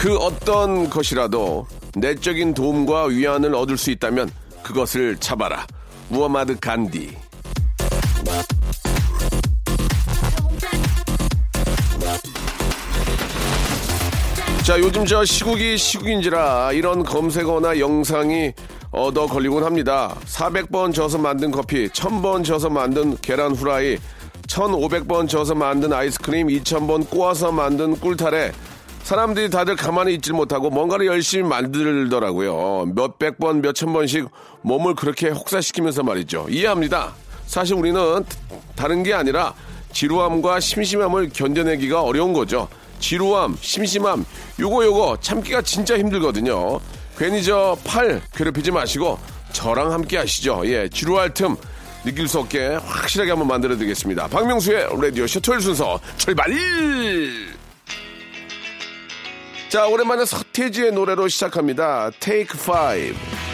[0.00, 4.30] 그 어떤 것이라도 내적인 도움과 위안을 얻을 수 있다면
[4.62, 5.66] 그것을 잡아라
[6.08, 7.14] 무하마드 간디
[14.62, 18.54] 자, 요즘 저 시국이 시국인지라 이런 검색어나 영상이
[18.92, 20.16] 얻어 걸리곤 합니다.
[20.24, 23.98] 400번 저어서 만든 커피, 1000번 저어서 만든 계란 후라이,
[24.46, 28.52] 1500번 저어서 만든 아이스크림, 2000번 꼬아서 만든 꿀타래.
[29.02, 32.92] 사람들이 다들 가만히 있질 못하고 뭔가를 열심히 만들더라고요.
[32.94, 34.28] 몇백 번, 몇천 번씩
[34.62, 36.46] 몸을 그렇게 혹사시키면서 말이죠.
[36.48, 37.12] 이해합니다.
[37.46, 38.24] 사실 우리는
[38.76, 39.52] 다른 게 아니라
[39.92, 42.68] 지루함과 심심함을 견뎌내기가 어려운 거죠.
[43.00, 44.24] 지루함, 심심함,
[44.60, 46.78] 요거 요거 참기가 진짜 힘들거든요.
[47.18, 49.18] 괜히 저 팔 괴롭히지 마시고
[49.52, 50.62] 저랑 함께 하시죠.
[50.66, 51.56] 예, 지루할 틈
[52.04, 54.28] 느낄 수 없게 확실하게 한번 만들어 드리겠습니다.
[54.28, 56.50] 박명수의 라디오 쇼 토요일 순서 출발!
[59.70, 62.10] 자, 오랜만에 서태지의 노래로 시작합니다.
[62.18, 63.49] Take Five.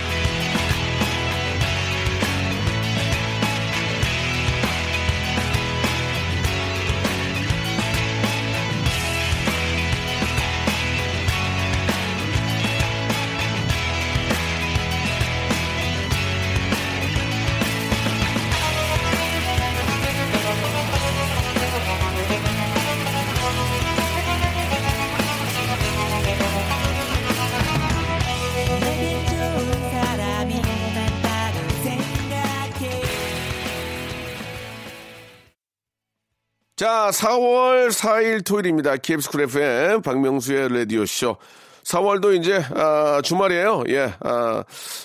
[36.77, 38.97] 자, 4월 4일 토요일입니다.
[38.99, 41.37] KBS 쿨 FM 박명수의 라디오쇼.
[41.85, 43.85] 4월도 이제, 아, 주말이에요.
[43.89, 44.63] 예, 아,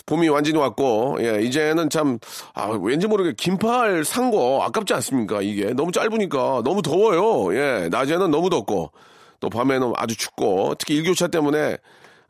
[0.07, 2.17] 봄이 완전히 왔고, 예, 이제는 참,
[2.55, 5.41] 아, 왠지 모르게 긴팔 산 거 아깝지 않습니까?
[5.41, 7.55] 이게 너무 짧으니까 너무 더워요.
[7.55, 8.91] 예, 낮에는 너무 덥고,
[9.39, 11.77] 또 밤에는 아주 춥고, 특히 일교차 때문에,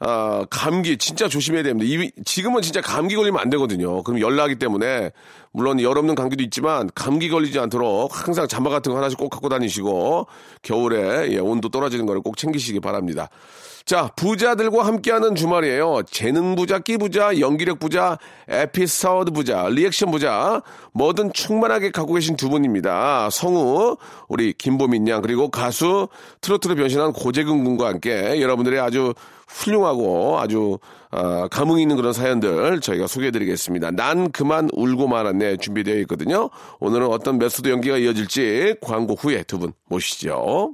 [0.04, 1.88] 아, 감기 진짜 조심해야 됩니다.
[1.88, 4.02] 이, 지금은 진짜 감기 걸리면 안 되거든요.
[4.02, 5.12] 그럼 열나기 때문에
[5.52, 9.48] 물론 열 없는 감기도 있지만 감기 걸리지 않도록 항상 잠바 같은 거 하나씩 꼭 갖고
[9.48, 10.26] 다니시고
[10.64, 13.30] 겨울에 예, 온도 떨어지는 거를 꼭 챙기시기 바랍니다.
[13.86, 16.04] 자, 부자들과 함께하는 주말이에요.
[16.10, 20.62] 재능 부자, 끼 부자, 연기력 부자, 에피소드 부자, 리액션 부자,
[20.94, 23.30] 뭐든 충만하게 갖고 계신 두 분입니다.
[23.32, 23.98] 성우,
[24.30, 26.08] 우리 김보민 양, 그리고 가수,
[26.42, 29.14] 트로트로 변신한 고재근 군과 함께 여러분들의 아주
[29.54, 30.80] 훌륭하고 아주
[31.12, 33.92] 아, 감흥 있는 그런 사연들 저희가 소개해드리겠습니다.
[33.92, 36.50] 난 그만 울고 말았네 준비되어 있거든요.
[36.80, 40.74] 오늘은 어떤 method 연기가 이어질지 광고 후에 두 분 모시죠.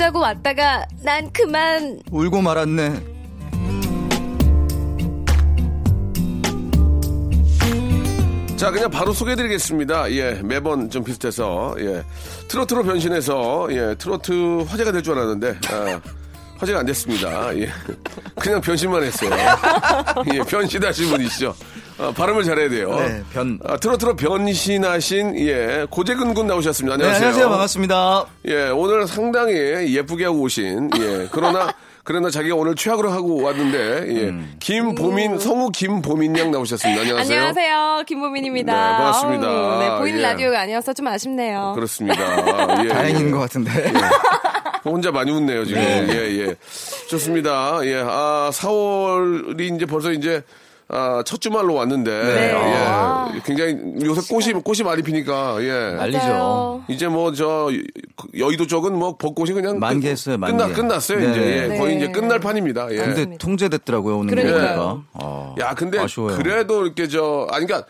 [0.00, 3.04] 웃자고 왔다가 난 그만 울고 말았네.
[8.56, 10.10] 자, 그냥 바로 소개해드리겠습니다.
[10.12, 12.02] 예, 매번 좀 비슷해서, 예.
[12.48, 16.00] 트로트로 변신해서, 예, 트로트 화제가 될 줄 알았는데, 아,
[16.60, 17.56] 화제가 안 됐습니다.
[17.56, 17.68] 예.
[18.38, 19.30] 그냥 변신만 했어요.
[20.32, 21.54] 예, 변신하신 분이시죠.
[21.98, 22.94] 아, 발음을 잘해야 돼요.
[22.96, 23.58] 네, 변.
[23.66, 26.96] 아, 트로트로 변신하신, 예, 고재근 군 나오셨습니다.
[26.98, 27.28] 네, 안녕하세요.
[27.28, 27.50] 안녕하세요.
[27.50, 28.26] 반갑습니다.
[28.48, 29.54] 예, 오늘 상당히
[29.96, 31.72] 예쁘게 하고 오신, 예, 그러나,
[32.04, 33.78] 그러나 자기가 오늘 최악으로 하고 왔는데,
[34.08, 34.56] 예, 음.
[34.60, 37.02] 김보민, 성우 김보민 양 나오셨습니다.
[37.02, 37.38] 안녕하세요.
[37.38, 38.72] 안녕하세요 김보민입니다.
[38.72, 39.46] 네, 반갑습니다.
[39.46, 40.22] 아우, 네, 보이는 예.
[40.22, 41.72] 라디오가 아니어서 좀 아쉽네요.
[41.74, 42.84] 그렇습니다.
[42.84, 43.30] 예, 다행인 예.
[43.30, 43.92] 것 같은데.
[44.84, 45.80] 혼자 많이 웃네요, 지금.
[45.80, 46.06] 네.
[46.10, 46.54] 예, 예.
[47.08, 47.80] 좋습니다.
[47.84, 50.42] 예, 아, 4월이 이제 벌써 이제,
[50.88, 52.54] 아, 첫 주말로 왔는데, 네.
[52.54, 53.40] 예.
[53.44, 55.94] 굉장히 요새 꽃이, 꽃이 많이 피니까, 예.
[55.96, 56.84] 난리죠.
[56.88, 57.68] 이제 뭐, 저,
[58.36, 59.78] 여의도 쪽은 뭐, 벚꽃이 그냥.
[59.78, 60.56] 만개했어요, 끝- 만개.
[60.56, 61.30] 끝나, 끝났어요, 네.
[61.30, 61.40] 이제.
[61.40, 61.78] 예, 네.
[61.78, 62.88] 거의 이제 끝날 판입니다.
[62.90, 62.96] 예.
[62.96, 65.02] 근데 통제됐더라고요, 게 그러니까요.
[65.12, 65.24] 보니까.
[65.24, 66.36] 아, 야, 근데 아쉬워요.
[66.36, 67.86] 그래도 이렇게 저, 아니, 그니까,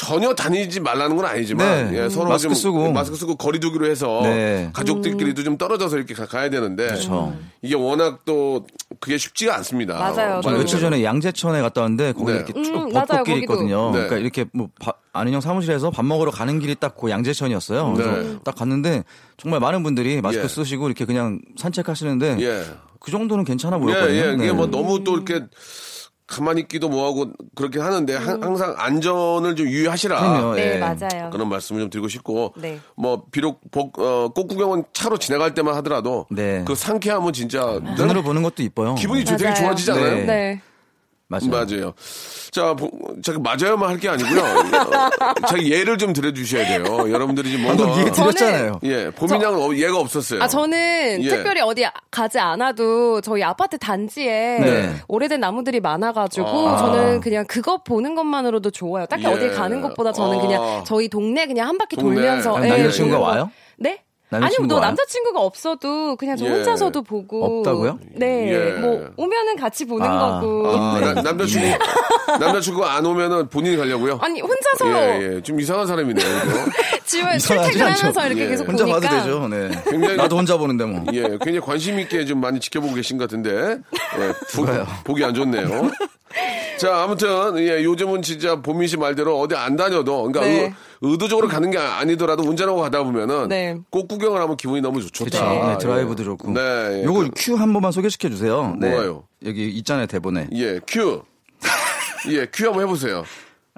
[0.00, 2.04] 전혀 다니지 말라는 건 아니지만 네.
[2.04, 2.92] 예, 서로 마스크 좀 쓰고.
[2.92, 4.70] 마스크 쓰고 거리두기로 해서 네.
[4.72, 7.36] 가족들끼리도 좀 떨어져서 이렇게 가, 야 되는데 그렇죠.
[7.62, 8.64] 이게 워낙 또
[9.00, 9.94] 그게 쉽지가 않습니다.
[9.98, 10.40] 맞아요.
[10.44, 10.58] 저 네.
[10.58, 12.36] 며칠 전에 양재천에 갔다 왔는데 거기 네.
[12.38, 13.40] 이렇게 음, 쭉 맞아요, 벚꽃길이.
[13.40, 13.86] 있거든요.
[13.86, 13.92] 네.
[14.06, 17.92] 그러니까 이렇게 뭐 바- 아는 형 사무실에서 밥 먹으러 가는 길이 딱 그 양재천이었어요.
[17.94, 18.36] 그래서 네.
[18.44, 19.02] 딱 갔는데
[19.36, 20.48] 정말 많은 분들이 마스크 예.
[20.48, 22.64] 쓰시고 이렇게 그냥 산책하시는데 예.
[23.00, 24.14] 그 정도는 괜찮아 예, 보였거든요.
[24.16, 24.34] 예.
[24.34, 24.52] 이게 네.
[24.52, 25.44] 뭐 너무 또 이렇게
[26.28, 30.20] 가만히 있기도 뭐하고 그렇게 하는데 하- 항상 안전을 좀 유의하시라.
[30.20, 30.54] 그럼요.
[30.54, 30.78] 네, 예.
[30.78, 31.30] 맞아요.
[31.32, 32.78] 그런 말씀을 좀 드리고 싶고 네.
[32.96, 36.62] 뭐 비록 복, 어, 꽃구경은 차로 지나갈 때만 하더라도 네.
[36.66, 38.94] 그 상쾌함은 진짜 눈으로 보는 것도 이뻐요.
[38.94, 39.64] 기분이 좀 되게 맞아요.
[39.64, 40.26] 좋아지잖아요.
[40.26, 40.60] 네.
[41.30, 41.46] 네.
[41.48, 41.66] 맞아요.
[41.66, 41.94] 맞아요.
[42.50, 42.90] 자, 보,
[43.22, 44.40] 자, 맞아요만 할 게 아니고요.
[44.40, 47.10] 어, 자기 예를 좀 들어주셔야 돼요.
[47.12, 47.92] 여러분들이 지금 뭔가.
[48.12, 48.80] 드렸잖아요.
[48.84, 50.42] 예, 보민 양은 어, 예가 없었어요.
[50.42, 51.28] 아, 저는 예.
[51.28, 54.94] 특별히 어디 가지 않아도 저희 아파트 단지에 네.
[55.08, 56.78] 오래된 나무들이 많아가지고 아.
[56.78, 59.04] 저는 그냥 그거 보는 것만으로도 좋아요.
[59.06, 59.28] 딱히 예.
[59.28, 60.40] 어디 가는 것보다 저는 아.
[60.40, 62.14] 그냥 저희 동네 그냥 한 바퀴 동네.
[62.16, 62.56] 돌면서.
[62.56, 63.18] 아, 예, 남자친구가.
[63.18, 63.50] 와요?
[63.76, 64.00] 네?
[64.30, 64.84] 남자친구 아니요, 너 와요?
[64.88, 66.50] 남자친구가 없어도 그냥 저 예.
[66.50, 67.60] 혼자서도 보고.
[67.60, 67.98] 없다고요?
[68.16, 68.52] 네.
[68.52, 68.78] 예.
[68.80, 70.40] 뭐, 오면은 같이 보는 아.
[70.40, 70.66] 거고.
[70.76, 71.66] 아, 나- 남자친구,
[72.38, 74.18] 남자친구가 안 오면은 본인이 가려고요?
[74.20, 75.42] 아니, 혼자서 예, 예.
[75.42, 76.26] 좀 이상한 사람이네요.
[77.06, 78.26] 집을 출퇴근하면서?
[78.26, 78.48] 이렇게 예.
[78.48, 79.00] 계속 혼자 보니까.
[79.08, 79.48] 봐도 되죠.
[79.48, 79.70] 네.
[79.90, 81.04] 굉장히- 나도 혼자 보는데 뭐.
[81.14, 83.78] 예, 굉장히 관심 있게 좀 많이 지켜보고 계신 것 같은데,
[84.18, 84.66] 예, 보.
[85.04, 85.90] 보기 안 좋네요.
[86.78, 90.62] 자, 아무튼, 예, 요즘은 진짜 보민 씨 말대로 어디 안 다녀도, 그러니까 네.
[90.64, 93.78] 의, 도적으로 가는 게 아니더라도 운전하고 가다 보면은, 네.
[93.90, 95.48] 꽃 구경을 하면 기분이 너무 좋- 좋다.
[95.48, 95.68] 그렇죠.
[95.68, 96.24] 네, 드라이브도 예.
[96.24, 96.50] 좋고.
[96.52, 96.60] 네.
[97.00, 97.04] 예.
[97.04, 98.76] 요거 큐한 번만 소개시켜 주세요.
[98.80, 98.90] 네.
[98.90, 99.24] 뭐가요?
[99.46, 100.48] 여기 있잖아요 대본에.
[100.54, 101.22] 예, 큐.
[102.30, 103.24] 예, 큐 한번 해보세요.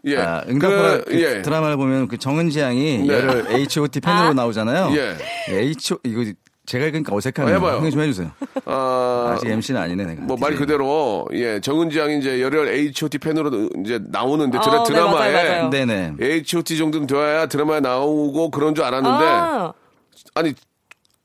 [0.06, 0.16] 예.
[0.16, 1.42] 아, 응답하라 그, 그 예.
[1.42, 3.12] 드라마를 보면 그 정은지 양이 네.
[3.14, 4.32] 얘를 H.O.T 팬으로 아.
[4.32, 4.96] 나오잖아요.
[4.96, 5.16] 예.
[5.54, 5.98] H.O.
[6.04, 6.24] 이거
[6.70, 7.56] 제가 읽으니까 어색하네요.
[7.56, 7.78] 어, 해봐요.
[7.78, 8.30] 형이 좀 해주세요.
[8.64, 10.22] 아, 아직 MC는 아니네 내가.
[10.22, 10.54] 뭐 말.
[10.54, 15.48] 그대로 예 정은지 양이 이제 열혈 H.O.T 팬으로 이제 나오는데 드라, 어, 네, 드라마에 맞아요,
[15.48, 15.70] 맞아요.
[15.70, 16.14] 네네.
[16.20, 19.72] H.O.T 정도는 되어야 드라마에 나오고 그런 줄 알았는데 아,
[20.34, 20.54] 아니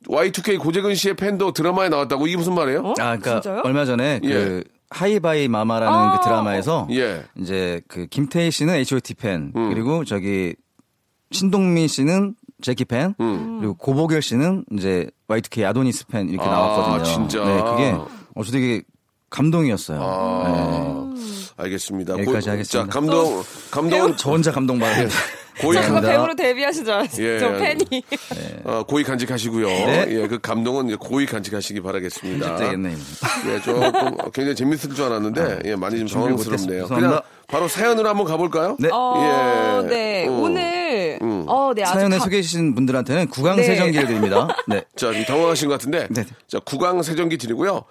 [0.08, 2.80] Y2K 고재근 씨의 팬도 드라마에 나왔다고 이게 무슨 말이에요?
[2.80, 2.92] 어?
[2.92, 3.62] 아, 그러니까 진짜요?
[3.66, 4.30] 얼마 전에 예.
[4.30, 7.24] 그 하이바이 마마라는 아, 그 드라마에서 예.
[7.38, 9.70] 이제 그 김태희 씨는 H.O.T 팬 음.
[9.70, 10.56] 그리고 저기
[11.32, 16.50] 신동민 씨는 제키 팬 그리고 고보결 씨는 이제 Y2K 아도니스 팬 이렇게 음.
[16.50, 17.04] 아, 나왔거든요.
[17.04, 17.44] 진짜?
[17.46, 17.96] 네, 그게
[18.36, 18.82] 어저 되게
[19.30, 20.00] 감동이었어요.
[20.02, 21.14] 아,
[21.58, 22.14] 알겠습니다.
[22.14, 22.86] 여기까지 고- 하겠습니다.
[22.86, 25.14] 자, 감동, 감동은 저 혼자 감동 받았는데.
[25.62, 26.10] 고이, 저 그거 감사합니다.
[26.12, 27.26] 배우로 데뷔하신 줄 알았어요.
[27.26, 27.40] 예.
[27.40, 28.04] 저 팬이.
[28.66, 29.66] 어, 고이 간직하시고요.
[29.66, 30.06] 네.
[30.10, 32.58] 예, 그 감동은 이제 고이 간직하시기 바라겠습니다.
[32.58, 32.94] 되겠네.
[33.48, 33.92] 예, 조금
[34.34, 36.88] 굉장히 재밌을 줄 알았는데, 예, 많이 좀 당황스럽네요.
[36.88, 37.22] 그냥 죄송합니다.
[37.48, 38.76] 바로 사연으로 한번 가볼까요?
[38.80, 38.90] 네.
[38.92, 39.88] 어, 예.
[39.88, 40.28] 네.
[40.28, 40.40] 음.
[40.40, 41.46] 오늘, 음.
[41.48, 41.86] 어, 네.
[41.86, 43.64] 사연에 가- 소개해 주신 분들한테는 구강 네.
[43.64, 44.48] 세정기를 드립니다.
[44.68, 44.82] 네.
[44.96, 46.08] 자, 좀 당황하신 것 같은데.
[46.10, 46.24] 네.
[46.48, 47.84] 자, 구강 세정기 드리고요.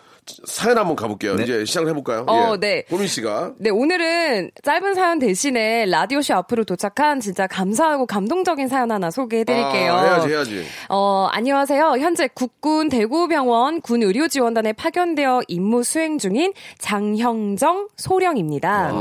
[0.46, 1.34] 사연 한번 가볼게요.
[1.36, 1.42] 네.
[1.42, 2.24] 이제 시작을 해볼까요?
[2.26, 2.60] 어, 예.
[2.60, 2.84] 네.
[2.88, 3.52] 보민 씨가.
[3.58, 9.92] 네, 오늘은 짧은 사연 대신에 라디오쇼 앞으로 도착한 진짜 감사하고 감동적인 사연 하나 소개해드릴게요.
[9.92, 10.64] 아, 해야지, 해야지.
[10.88, 11.96] 어, 안녕하세요.
[12.00, 18.92] 현재 국군 대구병원 군 의료지원단에 파견되어 임무 수행 중인 장형정 소령입니다.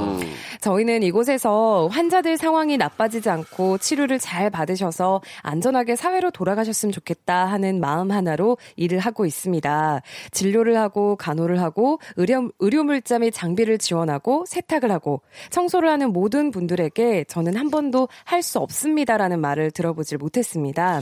[0.61, 8.11] 저희는 이곳에서 환자들 상황이 나빠지지 않고 치료를 잘 받으셔서 안전하게 사회로 돌아가셨으면 좋겠다 하는 마음
[8.11, 10.01] 하나로 일을 하고 있습니다.
[10.31, 16.51] 진료를 하고 간호를 하고 의료, 의료 물자 및 장비를 지원하고 세탁을 하고 청소를 하는 모든
[16.51, 21.01] 분들에게 저는 한 번도 할 수 없습니다라는 말을 들어보질 못했습니다.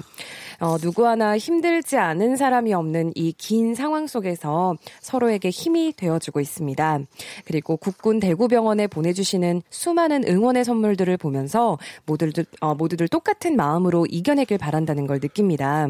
[0.60, 7.00] 어, 누구 하나 힘들지 않은 사람이 없는 이 긴 상황 속에서 서로에게 힘이 되어주고 있습니다.
[7.46, 14.58] 그리고 국군 대구병원에 보내주 시는 수많은 응원의 선물들을 보면서 모두들, 어, 모두들 똑같은 마음으로 이겨내길
[14.58, 15.88] 바란다는 걸 느낍니다.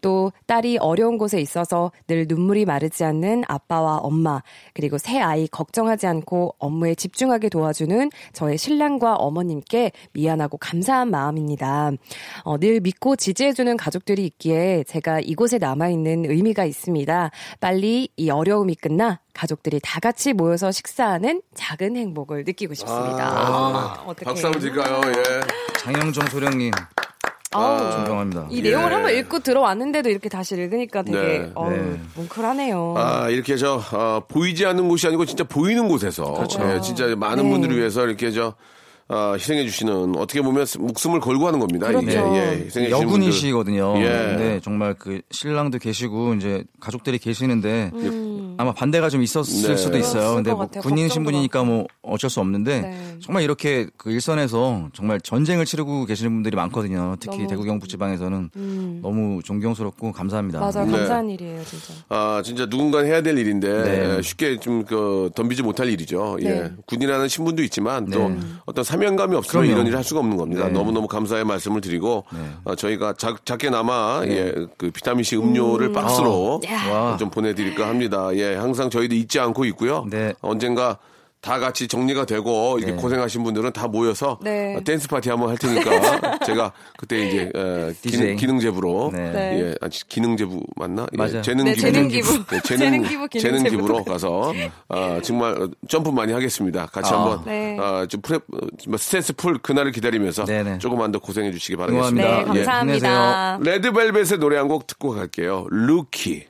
[0.00, 6.06] 또 딸이 어려운 곳에 있어서 늘 눈물이 마르지 않는 아빠와 엄마, 그리고 새 아이 걱정하지
[6.06, 11.90] 않고 업무에 집중하게 도와주는 저의 신랑과 어머님께 미안하고 감사한 마음입니다.
[12.44, 17.30] 어, 늘 믿고 지지해주는 가족들이 있기에 제가 이곳에 남아있는 의미가 있습니다.
[17.60, 22.83] 빨리 이 어려움이 끝나 가족들이 다 같이 모여서 식사하는 작은 행복을 느끼고 싶습니다.
[22.92, 24.24] 아, 어떡해.
[24.24, 25.00] 박수 한번 드릴까요?
[25.06, 25.78] 예.
[25.78, 26.70] 장영정 소령님
[27.52, 28.46] 아우, 존경합니다.
[28.50, 28.62] 이 예.
[28.62, 31.50] 내용을 한번 읽고 들어왔는데도 이렇게 다시 읽으니까 되게 네.
[31.54, 32.00] 어우, 네.
[32.16, 32.94] 뭉클하네요.
[32.96, 36.44] 아, 이렇게 저, 어, 보이지 않는 곳이 아니고 진짜 보이는 곳에서.
[36.74, 37.50] 예, 진짜 많은 네.
[37.50, 38.54] 분들을 위해서 이렇게 저,
[39.08, 41.90] 어, 희생해 주시는, 어떻게 보면 목숨을 걸고 하는 겁니다.
[41.90, 42.34] 이게, 그렇죠.
[42.36, 42.90] 예, 분들.
[42.90, 43.94] 여군이시거든요.
[43.98, 44.02] 예.
[44.08, 48.43] 근데 정말 그 신랑도 계시고 이제 가족들이 계시는데 음.
[48.58, 49.76] 아마 반대가 좀 있었을 네.
[49.76, 50.36] 수도 있어요.
[50.36, 50.82] 근데 것 뭐.
[50.82, 53.16] 군인 신분이니까 뭐 어쩔 수 없는데 네.
[53.20, 57.16] 정말 이렇게 그 일선에서 정말 전쟁을 치르고 계시는 분들이 많거든요.
[57.20, 58.50] 특히 대구 경북 지방에서는
[59.02, 60.60] 너무 존경스럽고 감사합니다.
[60.60, 60.86] 맞아요.
[60.86, 60.92] 네.
[60.92, 61.94] 감사한 일이에요, 진짜.
[62.08, 64.22] 아, 진짜 누군가 해야 될 일인데 네.
[64.22, 66.36] 쉽게 좀 그 덤비지 못할 일이죠.
[66.42, 66.48] 예.
[66.48, 66.70] 네.
[66.86, 68.38] 군이라는 신분도 있지만 또 네.
[68.66, 69.74] 어떤 사명감이 없으면 그럼요.
[69.74, 70.66] 이런 일을 할 수가 없는 겁니다.
[70.66, 70.72] 네.
[70.72, 72.24] 너무너무 감사의 말씀을 드리고
[72.64, 74.36] 어, 저희가 작, 작게나마 네.
[74.36, 76.60] 예, 그 비타민 C 음료를 박스로
[76.92, 77.16] 와.
[77.16, 78.28] 좀 보내 드릴까 합니다.
[78.34, 80.06] 예, 항상 저희도 잊지 않고 있고요.
[80.10, 80.34] 네.
[80.40, 80.98] 언젠가
[81.40, 82.98] 다 같이 정리가 되고 이렇게 네.
[83.02, 84.76] 고생하신 분들은 다 모여서 네.
[84.76, 88.36] 어, 댄스 파티 한번 할 테니까 제가 그때 이제 어, 기능, DJ.
[88.36, 89.30] 기능 제부로 네.
[89.30, 89.60] 네.
[89.60, 91.06] 예, 아, 기능 제부 맞나?
[91.12, 91.42] 예, 맞아요.
[91.42, 92.32] 재능 네, 기부 재능 기부.
[92.48, 94.54] 네, 재능 재능 기부로 가서
[94.88, 96.86] 아, 정말 점프 많이 하겠습니다.
[96.86, 97.18] 같이 아.
[97.18, 97.76] 한번 네.
[97.78, 100.78] 아, 좀 프레, 어, 좀 스트레스 풀 그날을 기다리면서 네네.
[100.78, 102.26] 조금만 더 고생해 주시기 바라겠습니다.
[102.26, 102.58] 네, 응원합니다.
[102.58, 103.58] 예, 감사합니다.
[103.60, 105.66] 레드벨벳의 노래 한 곡 듣고 갈게요.
[105.70, 106.46] 루키.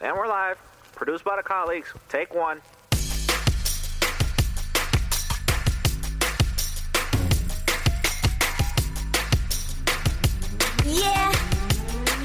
[0.00, 0.58] And we're live.
[0.94, 1.92] Produced by the colleagues.
[2.08, 2.60] Take one.
[10.84, 11.30] Yeah,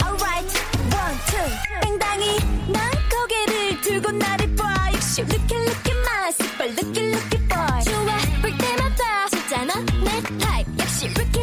[0.03, 0.51] alright,
[0.91, 1.49] one, two.
[1.81, 2.39] 땡당이
[2.71, 4.63] 난 고개를 들고 나를 봐.
[4.93, 7.83] 역시 look at look at my super look at look at boy.
[7.85, 10.67] 좋아 볼 때마다 진짜나 내 타입.
[10.79, 11.38] 역시 look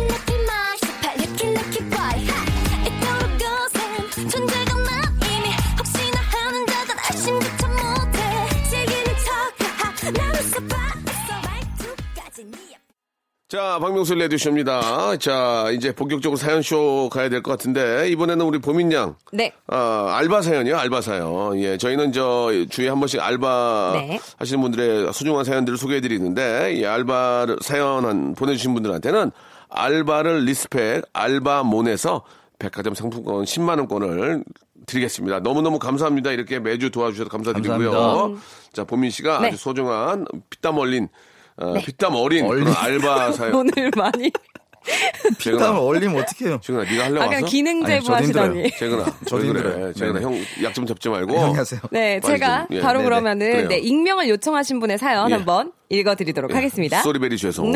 [13.49, 15.15] 자, 박명수 라디오쇼입니다.
[15.19, 19.15] 자, 이제 본격적으로 사연쇼 가야 될 것 같은데, 이번에는 우리 보민 양.
[19.31, 19.53] 네.
[19.67, 21.57] 아, 알바 사연이요, 알바 사연.
[21.61, 24.19] 예, 저희는 저 주에 한 번씩 알바 네.
[24.37, 29.31] 하시는 분들의 소중한 사연들을 소개해 드리는데, 이 알바를 사연 한 보내주신 분들한테는
[29.69, 32.23] 알바를 respect, 알바몬에서
[32.59, 34.43] 백화점 상품권 10만원권을
[34.97, 35.41] 드리겠습니다.
[35.41, 36.31] 너무너무 감사합니다.
[36.31, 37.91] 이렇게 매주 도와주셔서 감사드리고요.
[37.91, 38.41] 감사합니다.
[38.73, 39.47] 자, 보민 씨가 네.
[39.49, 41.09] 아주 소중한 피땀 얼린,
[41.57, 42.63] 어, 피땀 어린 얼린.
[42.63, 43.53] 그런 알바 사연.
[43.53, 44.31] 오늘 많이.
[45.39, 46.61] 재근아, 얼리면 어떡해요?
[46.63, 47.45] 재근아, 네가 하려고 아까 왔어?
[47.45, 47.99] 기능 힘들어요.
[48.07, 48.71] 하시더니.
[48.71, 49.93] 재근아, 저도 왜 그래?
[49.93, 50.25] 재근아, 네.
[50.25, 51.35] 형 약 좀 잡지 말고.
[51.37, 51.81] 형이 하세요.
[51.91, 53.03] 네, 제가 좀, 예, 바로 네네.
[53.09, 53.67] 그러면은 그래요.
[53.67, 55.33] 네, 익명을 요청하신 분의 사연 예.
[55.35, 57.01] 한번 읽어드리도록 하겠습니다.
[57.01, 57.73] 소리베리 죄송.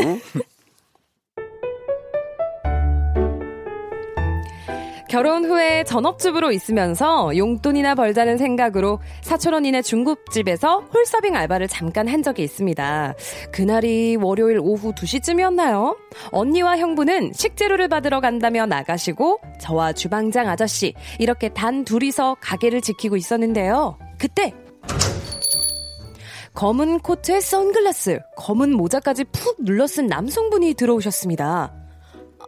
[5.12, 12.44] 결혼 후에 전업주부로 있으면서 용돈이나 벌자는 생각으로 4천원 이내 중국집에서 홀서빙 알바를 잠깐 한 적이
[12.44, 13.16] 있습니다.
[13.52, 15.98] 그날이 월요일 오후 2시쯤이었나요?
[16.32, 24.00] 언니와 형부는 식재료를 받으러 간다며 나가시고 저와 주방장 아저씨 이렇게 단 둘이서 가게를 지키고 있었는데요.
[24.18, 24.54] 그때
[26.54, 31.74] 검은 코트에 선글라스, 검은 모자까지 푹 눌러쓴 남성분이 들어오셨습니다.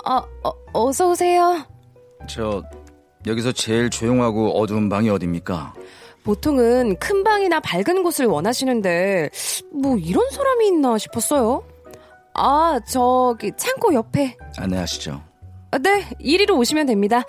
[0.05, 1.72] 아, 어, 어서 오세요.
[2.27, 2.63] 저
[3.25, 5.73] 여기서 제일 조용하고 어두운 방이 어딥니까?
[6.23, 9.29] 보통은 큰 방이나 밝은 곳을 원하시는데
[9.73, 11.63] 뭐 이런 사람이 있나 싶었어요.
[12.33, 14.35] 아, 저기 창고 옆에.
[14.57, 15.21] 안내하시죠.
[15.71, 17.23] 아, 네, 이리로 오시면 됩니다.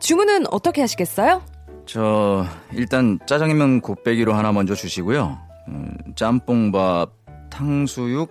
[0.00, 1.42] 주문은 어떻게 하시겠어요?
[1.86, 5.38] 저 일단 짜장면 곱빼기로 하나 먼저 주시고요.
[5.68, 7.12] 음, 짬뽕밥,
[7.50, 8.30] 탕수육,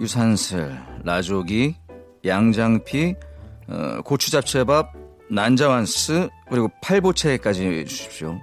[0.00, 1.76] 유산슬, 라조기,
[2.24, 3.14] 양장피,
[3.68, 4.92] 어, 고추 잡채밥,
[5.30, 8.38] 난자완스 그리고 팔보채까지 주십시오.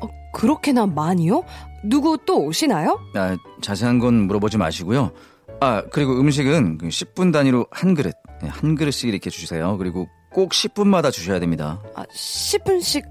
[0.00, 1.44] 어, 그렇게나 많이요?
[1.84, 2.98] 누구 또 오시나요?
[3.14, 5.12] 아, 자세한 건 물어보지 마시고요.
[5.60, 9.76] 아 그리고 음식은 그 10분 단위로 한 그릇, 네, 한 그릇씩 이렇게 주세요.
[9.78, 11.80] 그리고 꼭 10분마다 주셔야 됩니다.
[11.94, 13.04] 아, 10분씩.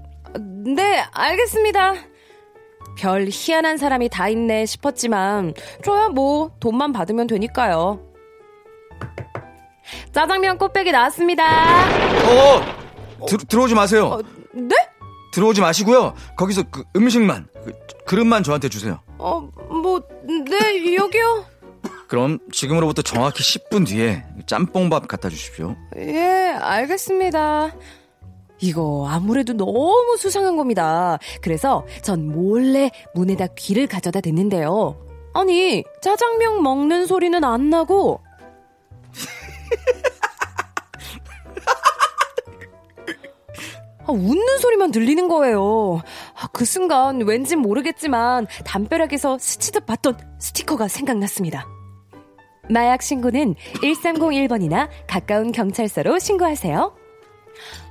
[0.76, 1.94] 네, 알겠습니다.
[2.98, 5.52] 별 희한한 사람이 다 있네 싶었지만,
[5.84, 8.00] 저야 뭐, 돈만 받으면 되니까요.
[10.12, 11.44] 짜장면 꽃배기 나왔습니다.
[11.44, 12.75] 어,
[13.28, 14.06] 들, 들어오지 마세요.
[14.06, 14.74] 어, 네?
[15.32, 16.14] 들어오지 마시고요.
[16.36, 17.72] 거기서 그 음식만, 그
[18.06, 19.00] 그릇만 저한테 주세요.
[19.18, 21.44] 어, 뭐, 네, 여기요.
[22.08, 25.76] 그럼 지금으로부터 정확히 10분 뒤에 짬뽕밥 갖다 주십시오.
[25.96, 27.74] 예, 알겠습니다.
[28.60, 31.18] 이거 아무래도 너무 수상한 겁니다.
[31.42, 34.96] 그래서 전 몰래 문에다 귀를 가져다 댔는데요.
[35.34, 38.22] 아니, 짜장면 먹는 소리는 안 나고,
[44.06, 46.00] 아, 웃는 소리만 들리는 거예요.
[46.34, 51.66] 아, 그 순간 왠진 모르겠지만 담벼락에서 스치듯 봤던 스티커가 생각났습니다.
[52.68, 56.96] 마약 신고는 1301번이나 가까운 경찰서로 신고하세요.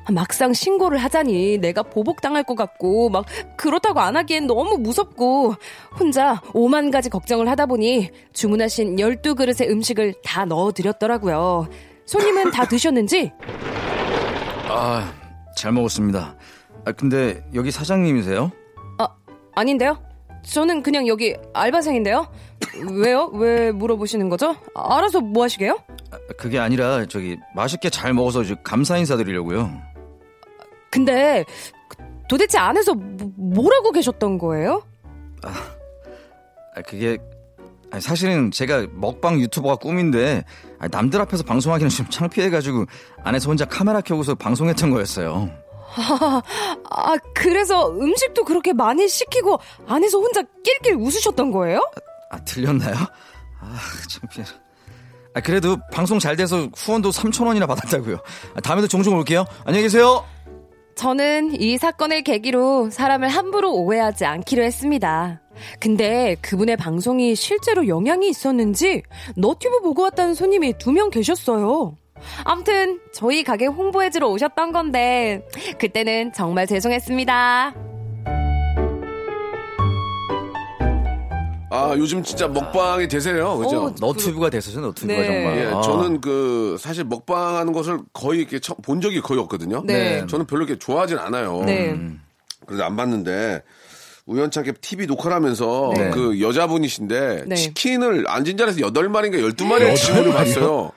[0.07, 3.25] 아, 막상 신고를 하자니 내가 보복당할 것 같고 막
[3.57, 5.55] 그렇다고 안 하기엔 너무 무섭고
[5.99, 11.67] 혼자 오만 가지 걱정을 하다 보니 주문하신 12그릇의 음식을 다 넣어드렸더라고요.
[12.05, 13.31] 손님은 다 드셨는지
[14.69, 15.11] 아,
[15.55, 16.35] 잘 먹었습니다.
[16.85, 18.51] 아, 근데 여기 사장님이세요?
[18.99, 19.07] 아,
[19.55, 19.97] 아닌데요?
[20.43, 22.27] 저는 그냥 여기 알바생인데요.
[22.91, 23.25] 왜요?
[23.33, 24.55] 왜 물어보시는 거죠?
[24.75, 25.79] 알아서 뭐 하시게요?
[26.37, 29.71] 그게 아니라 저기 맛있게 잘 먹어서 감사 인사드리려고요.
[30.91, 31.43] 근데
[31.89, 31.97] 그-
[32.29, 34.83] 도대체 안에서 뭐- 뭐라고 계셨던 거예요?
[35.43, 37.17] 아, 그게
[37.95, 40.43] 아니, 사실은 제가 먹방 유튜버가 꿈인데
[40.79, 42.85] 아니, 남들 앞에서 방송하기는 좀 창피해가지고
[43.23, 45.49] 안에서 혼자 카메라 켜고서 방송했던 거였어요.
[45.95, 51.79] 아, 그래서 음식도 그렇게 많이 시키고 안에서 혼자 낄낄 웃으셨던 거예요?
[52.31, 52.95] 아 들렸나요?
[53.61, 53.77] 아
[54.09, 54.45] 창피해.
[55.33, 58.17] 아 그래도 방송 잘 돼서 후원도 3천 원이나 받았다고요.
[58.55, 59.45] 아, 다음에도 종종 올게요.
[59.63, 60.25] 안녕히 계세요.
[60.95, 65.41] 저는 이 사건을 계기로 사람을 함부로 오해하지 않기로 했습니다.
[65.79, 69.03] 근데 그분의 방송이 실제로 영향이 있었는지
[69.35, 71.97] 너튜브 보고 왔다는 손님이 두 명 계셨어요.
[72.45, 75.45] 암튼 저희 가게 홍보해주러 오셨던 건데
[75.79, 77.75] 그때는 정말 죄송했습니다.
[81.71, 83.57] 아, 요즘 진짜 먹방이 대세요.
[83.57, 83.85] 그죠?
[83.87, 84.79] 어, 너튜브가 됐었죠.
[84.79, 85.25] 너튜브가 네.
[85.27, 85.57] 정말.
[85.57, 85.81] 예, 아.
[85.81, 89.83] 저는 그 사실 먹방 하는 것을 거의 이렇게 처- 본 적이 거의 없거든요.
[89.85, 90.25] 네.
[90.27, 91.63] 저는 별로 이렇게 좋아하진 않아요.
[91.65, 91.99] 네.
[92.65, 93.61] 그래서 안 봤는데
[94.25, 96.09] 우연찮게 TV 녹화를 하면서 네.
[96.09, 97.55] 그 여자분이신데 네.
[97.55, 100.91] 치킨을 앉은 자리에서 8마리인가 12마리를 치킨을 봤어요.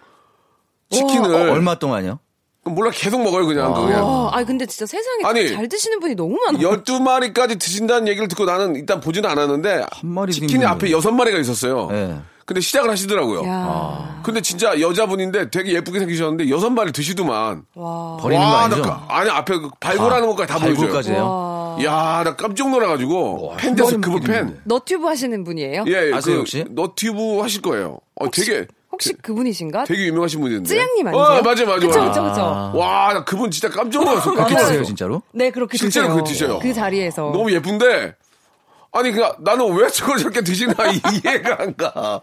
[0.90, 2.18] 치킨을 어, 얼마 동안요?
[2.62, 4.04] 그럼 몰라 계속 먹어요 그냥 그냥.
[4.04, 6.58] 와, 아 근데 진짜 세상에 아니, 잘 드시는 분이 너무 많아.
[6.58, 11.88] 12마리까지 드신다는 얘기를 듣고 나는 일단 보지는 않았는데 한 마리 치킨이 앞에 6마리가 있었어요.
[11.90, 12.18] 네.
[12.48, 13.44] 근데 시작을 하시더라고요.
[13.46, 17.64] 야, 근데 진짜 여자분인데 되게 예쁘게 생기셨는데 여섯 마리 드시더만.
[17.74, 18.16] 와.
[18.18, 18.80] 버리는 거 와, 아니죠?
[18.80, 20.76] 나 까- 아니 앞에 그 발굴하는 것까지 다 보여줘요.
[20.80, 21.76] 발굴까지요?
[21.84, 24.58] 야, 나 깜짝 놀라가지고 팬 됐어 그분 팬.
[24.64, 25.84] 너튜브 하시는 분이에요?
[25.88, 26.64] 예, 아세요, 그 혹시?
[26.70, 27.98] 너튜브 하실 거예요.
[28.14, 29.84] 어, 되게 혹시 그분이신가?
[29.84, 30.66] 되게 유명하신 분인데.
[30.70, 31.22] 쯔양님 아니세요?
[31.22, 32.08] 어, 맞아, 맞아, 그쵸, 맞아.
[32.08, 32.78] 그쵸, 그쵸.
[32.78, 34.30] 와, 나 그분 진짜 깜짝 놀랐어.
[34.32, 34.54] 그렇게.
[34.56, 35.20] 드세요 진짜로?
[35.32, 36.14] 네, 그렇게 실제로 드세요.
[36.24, 36.58] 그렇게 드셔요.
[36.60, 37.22] 그 자리에서.
[37.30, 38.14] 너무 예쁜데.
[38.92, 40.74] 아니, 그 나는 왜 저걸 저렇게 드시나
[41.24, 42.20] 이해가 안 가.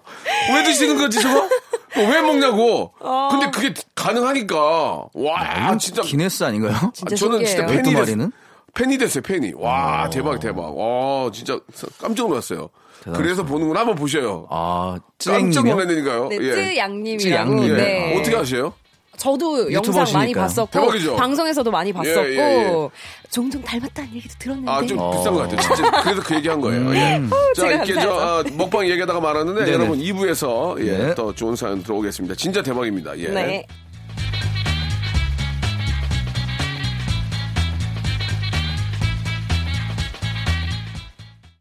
[0.53, 1.47] 왜 드시는 거지, 저거?
[1.95, 2.91] 왜 먹냐고.
[2.99, 3.29] 어.
[3.31, 5.05] 근데 그게 가능하니까.
[5.13, 6.01] 와, 진짜.
[6.01, 6.91] 기네스 아닌가요?
[6.93, 7.83] 진짜 아, 저는 진짜 신기해요.
[7.83, 8.29] 팬이 12 됐어요.
[8.73, 9.53] 팬이 됐어요, 팬이.
[9.55, 10.75] 와, 대박, 대박.
[10.77, 11.57] 와, 진짜
[12.01, 12.69] 깜짝 놀랐어요.
[13.15, 14.47] 그래서 보는 걸 한번 보셔요.
[14.49, 15.65] 아, 깜짝?
[15.65, 16.27] 놀랐다니까요.
[16.29, 16.51] 네, 예.
[16.55, 17.19] 쯔양님이라고.
[17.19, 17.69] 쯔양님.
[17.69, 17.73] 예.
[17.77, 18.19] 네.
[18.19, 18.73] 어떻게 하세요?
[19.17, 20.41] 저도 영상 많이 유튜버시니까.
[20.41, 21.15] 봤었고 대박이죠?
[21.15, 22.89] 방송에서도 많이 봤었고 예, 예.
[23.31, 25.61] 종종 닮았다는 얘기도 들었는데 아, 좀 비싼 것 같아요.
[25.61, 26.01] 진짜.
[26.03, 26.95] 그래서 그 얘기 한 거예요.
[26.95, 27.21] 예.
[27.55, 28.11] 자, 제가 이렇게 저.
[28.19, 29.73] 아, 먹방 얘기하다가 말았는데, 네네.
[29.73, 31.15] 여러분 2부에서, 예, 네.
[31.15, 32.35] 더 좋은 사연 들어오겠습니다.
[32.35, 33.17] 진짜 대박입니다.
[33.19, 33.27] 예.
[33.29, 33.65] 네.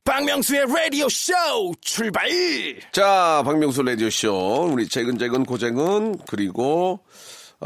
[0.04, 1.32] 박명수의 라디오 쇼
[1.80, 2.28] 출발!
[2.92, 4.68] 자, 박명수 라디오 쇼.
[4.70, 7.00] 우리 재근재근 고재근, 그리고,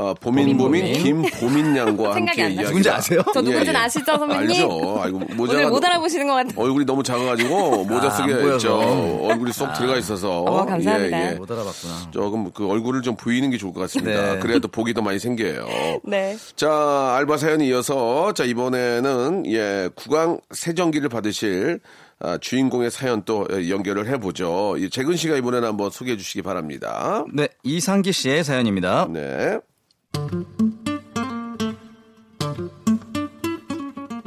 [0.00, 2.54] 어, 보민, 보민, 김보민 양과 생각이 함께 안 나요.
[2.54, 2.66] 이야기.
[2.68, 3.20] 누군지 아세요?
[3.34, 4.48] 저 누군지는 아시죠, 선배님?
[4.50, 5.00] 알죠.
[5.02, 5.58] 아이고, 모자가.
[5.58, 6.54] 오늘 못 알아보시는 것 같아요.
[6.56, 8.80] 얼굴이 너무 작아가지고, 모자 아, 쓰게 안 보여서.
[8.80, 9.26] 했죠.
[9.26, 10.42] 얼굴이 쏙 들어가 있어서.
[10.42, 11.20] 어머, 감사합니다.
[11.20, 11.34] 예, 예.
[11.34, 12.11] 못 알아봤구나.
[12.12, 14.34] 조금 그 얼굴을 좀 보이는 게 좋을 것 같습니다.
[14.34, 14.38] 네.
[14.38, 15.66] 그래야 또 복이 더 많이 생겨요.
[16.04, 16.37] 네.
[16.54, 21.80] 자, 알바 사연이 이어서, 자, 이번에는, 예, 구강 세정기를 받으실,
[22.20, 24.76] 아, 주인공의 사연 또 예, 연결을 해보죠.
[24.78, 27.24] 이 재근 씨가 이번에는 한번 소개해 주시기 바랍니다.
[27.32, 29.06] 네, 이상기 씨의 사연입니다.
[29.08, 29.58] 네.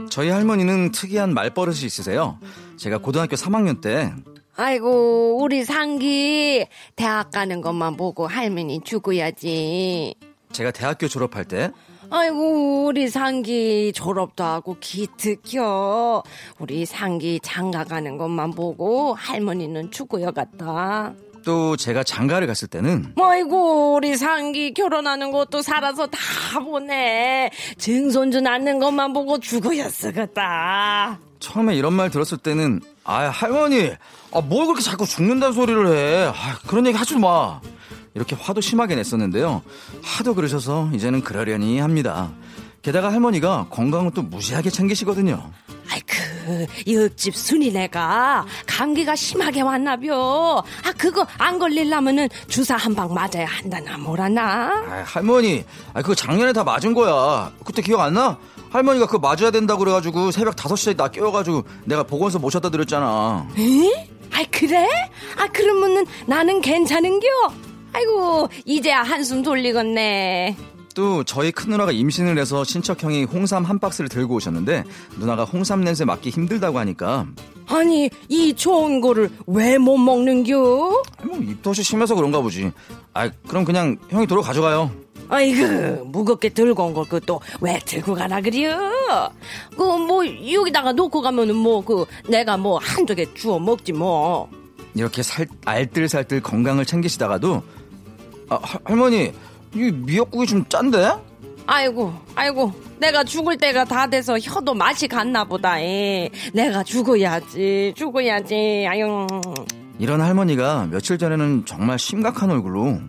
[0.09, 2.37] 저희 할머니는 특이한 말버릇이 있으세요.
[2.77, 4.13] 제가 고등학교 3학년 때
[4.55, 10.15] 아이고 우리 상기 대학 가는 것만 보고 할머니 죽어야지.
[10.51, 11.71] 제가 대학교 졸업할 때
[12.09, 16.21] 아이고 우리 상기 졸업도 하고 기특혀.
[16.59, 21.13] 우리 상기 장가 가는 것만 보고 할머니는 죽어야 갔다.
[21.43, 27.51] 또 제가 장가를 갔을 때는 아이고 우리 상기 결혼하는 것도 살아서 다 보네.
[27.77, 31.19] 증손주 낳는 것만 보고 죽어야 쓰겠다.
[31.39, 33.91] 처음에 이런 말 들었을 때는 아 할머니
[34.31, 37.59] 아, 뭘 그렇게 자꾸 죽는다는 소리를 해 아, 그런 얘기 하지 마
[38.13, 39.63] 이렇게 화도 심하게 냈었는데요
[40.03, 42.31] 하도 그러셔서 이제는 그러려니 합니다
[42.81, 45.51] 게다가 할머니가 건강은 또 무시하게 챙기시거든요
[45.91, 50.63] 아이쿠 이 옆집 순이네가 감기가 심하게 왔나벼.
[50.83, 54.83] 아 그거 안 걸리려면은 주사 한 방 맞아야 한다나 뭐라나.
[54.87, 55.63] 아, 할머니
[55.93, 58.37] 아, 그거 작년에 다 맞은 거야 그때 기억 안 나?
[58.71, 64.09] 할머니가 그거 맞아야 된다고 그래가지고 새벽 5시에 나 깨워가지고 내가 보건소 모셔다 드렸잖아 에?
[64.33, 64.87] 아 그래?
[65.37, 67.27] 아 그러면은 나는 괜찮은겨.
[67.93, 70.55] 아이고 이제야 한숨 돌리겠네.
[70.95, 74.83] 또 저희 큰누나가 임신을 해서 친척형이 홍삼 한 박스를 들고 오셨는데
[75.17, 77.25] 누나가 홍삼 냄새 맡기 힘들다고 하니까
[77.67, 80.55] 아니 이 좋은 거를 왜 못 먹는겨?
[80.57, 82.71] 뭐 입덧이 심해서 그런가 보지
[83.13, 84.91] 아 그럼 그냥 형이 도로 가져가요
[85.29, 88.77] 아이고 무겁게 들고 온 걸그또왜 들고 가나 그려?
[89.77, 94.49] 그 뭐 여기다가 놓고 가면은 뭐 그 내가 뭐 한두 개 주워 먹지 뭐.
[94.93, 97.63] 이렇게 살, 알뜰살뜰 건강을 챙기시다가도
[98.49, 99.31] 아, 할- 할머니
[99.73, 101.13] 이 미역국이 좀 짠데?
[101.67, 105.79] 아이고 아이고 내가 죽을 때가 다 돼서 혀도 맛이 갔나 보다.
[105.79, 106.29] 에.
[106.53, 108.85] 내가 죽어야지 죽어야지.
[108.89, 109.25] 아유.
[109.99, 112.99] 이런 할머니가 며칠 전에는 정말 심각한 얼굴로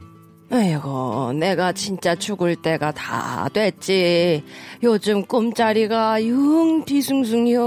[0.55, 4.44] 아이고, 내가 진짜 죽을 때가 다 됐지.
[4.83, 7.62] 요즘 꿈자리가 영 뒤숭숭이요.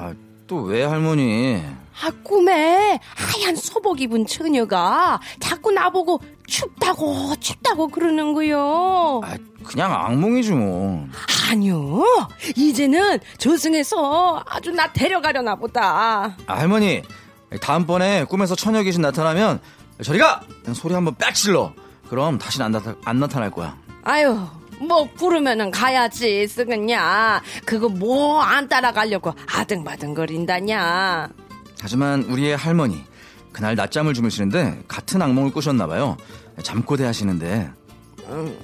[0.00, 0.14] 아,
[0.48, 1.62] 또 왜 할머니
[2.02, 9.20] 아, 꿈에 하얀 소복 입은 처녀가 자꾸 나보고 춥다고, 춥다고 그러는 거요.
[9.22, 11.06] 아, 그냥 악몽이지 뭐
[11.50, 12.02] 아니요.
[12.56, 16.36] 이제는 저승에서 아주 나 데려가려나 보다.
[16.46, 17.02] 아, 할머니
[17.60, 19.60] 다음번에 꿈에서 처녀 귀신 나타나면
[20.02, 20.40] 저리가
[20.74, 21.72] 소리 한번 빽 질러
[22.08, 24.38] 그럼 다시는 안, 나타, 안 나타날 거야 아유,
[24.80, 27.42] 뭐 부르면은 가야지 쓰겠냐.
[27.66, 31.28] 그거 뭐 안 따라가려고 아등바등거린다냐.
[31.80, 33.04] 하지만 우리의 할머니
[33.58, 36.16] 그날 낮잠을 주무시는데 같은 악몽을 꾸셨나 봐요
[36.62, 37.68] 잠꼬대 하시는데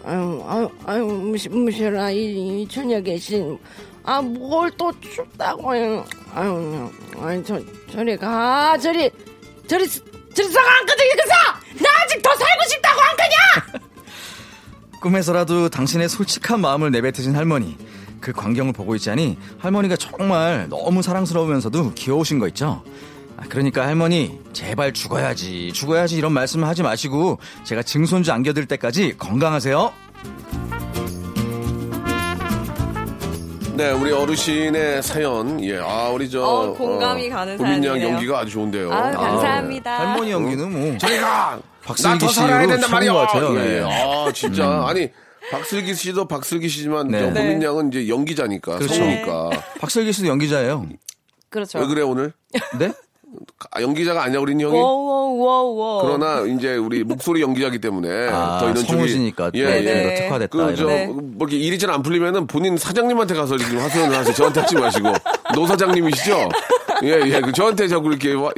[0.06, 3.58] 아유, 아유, 아유, 무시, 무시라, 이, 이 저녁에 신.
[4.02, 5.70] 아, 뭘 또 춥다고.
[5.70, 6.04] 아유,
[6.34, 7.58] 아유, 아유, 저,
[7.90, 9.10] 저리 가, 저리,
[9.66, 11.82] 저리, 저리 썩 안거든, 이거서!
[11.82, 13.88] 나 아직 더 살고 싶다고 안 거냐!
[15.00, 17.78] 꿈에서라도 당신의 솔직한 마음을 내뱉으신 할머니
[18.20, 22.92] 그 광경을 보고 있자니 할머니가 정말 너무 사랑스러우면서도 귀여우신 거 있죠 아,
[23.48, 29.92] 그러니까 할머니 제발 죽어야지 죽어야지 이런 말씀을 하지 마시고 제가 증손주 안겨드릴 때까지 건강하세요
[33.76, 35.62] 네, 우리 어르신의 사연.
[35.64, 36.44] 예, 아, 우리 저.
[36.44, 38.08] 어, 공감이 가는 고민양 사연이네요.
[38.12, 38.92] 연기가 아주 좋은데요.
[38.92, 39.98] 아, 감사합니다.
[40.12, 41.58] 할머니 연기는 뭐 저리가!
[41.82, 43.12] 박슬기 나더 살아야 씨로 된단 말이야!
[43.12, 43.58] 같아요.
[43.58, 43.82] 예, 네.
[43.82, 44.84] 아, 진짜.
[44.86, 45.08] 아니,
[45.50, 47.18] 박슬기 씨도 박슬기 씨지만, 네.
[47.18, 47.42] 저 네.
[47.42, 48.94] 고민양은 이제 연기자니까, 그렇죠.
[48.94, 49.50] 성우니까.
[49.80, 50.86] 박슬기 씨도 연기자예요
[51.50, 51.80] 그렇죠.
[51.80, 52.32] 왜 그래, 오늘?
[52.78, 52.92] 네?
[53.70, 54.72] 아, 연기자가 아니야, 우린 형이?
[54.78, 56.02] 워워워워.
[56.02, 59.80] 그러나 이제 우리 목소리 연기자기 때문에 아, 더 이런 성우시니까 또 예, 예.
[59.82, 60.14] 네네.
[60.14, 60.86] 특화됐다 그, 저, 이런.
[60.88, 61.06] 네.
[61.06, 64.34] 뭐, 이렇게 일이 잘 안 풀리면은 본인 사장님한테 가서 지금 하소연을 하세요.
[64.34, 65.12] 저한테 하지 마시고.
[65.54, 66.48] 노 사장님이시죠?
[67.04, 67.40] 예, 예.
[67.40, 68.52] 그 저한테 자꾸 이렇게, 와-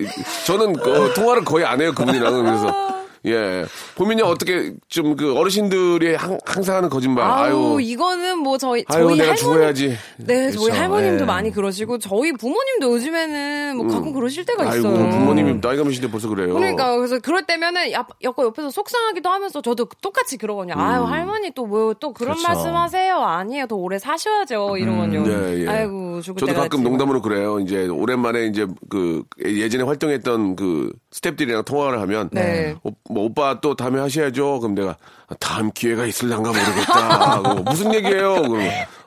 [0.47, 2.45] 저는 어, 통화를 거의 안 해요, 그분이랑은.
[2.45, 2.96] 그래서.
[3.27, 3.65] 예.
[3.97, 7.25] 보면요, 어떻게 좀 그 어르신들이 항, 항상 하는 거짓말.
[7.25, 7.79] 아유, 아유.
[7.81, 9.97] 이거는 뭐 저희 아유, 저희 내가 할머니 죽어야지.
[10.19, 10.73] 네, 저희 그렇죠.
[10.81, 11.27] 할머님도 예.
[11.27, 14.69] 많이 그러시고 저희 부모님도 요즘에는 뭐 가끔 그러실 때가 음.
[14.69, 15.11] 아이고, 있어요.
[15.11, 16.53] 부모님이 나이가 몇인데 벌써 그래요.
[16.55, 20.75] 그러니까 그래서 그럴 때면은 야- 약간 옆에서 속상하기도 하면서 저도 똑같이 그러거든요.
[20.77, 22.43] 아유 할머니 또 뭐또 그런 음.
[22.43, 22.49] 그렇죠.
[22.49, 23.17] 말씀하세요.
[23.17, 23.67] 아니에요.
[23.67, 24.77] 더 오래 사셔야죠.
[24.77, 25.23] 이러거든요.
[25.27, 25.69] 네, 예.
[25.69, 26.83] 아이고 죽을 저도 가끔.
[26.83, 27.59] 농담으로 그래요.
[27.61, 32.75] 이제 오랜만에 이제 그 예전에 활동했던 그 스탭들이랑 통화를 하면 네.
[32.83, 34.61] 오, 뭐 오빠 또 다음에 하셔야죠.
[34.61, 34.97] 그럼 내가
[35.41, 37.41] 다음 기회가 있을란가 모르겠다.
[37.43, 38.43] 그거 무슨 얘기예요?
[38.43, 38.61] 그럼